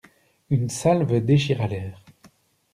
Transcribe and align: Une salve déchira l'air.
Une 0.49 0.67
salve 0.67 1.19
déchira 1.19 1.67
l'air. 1.67 2.03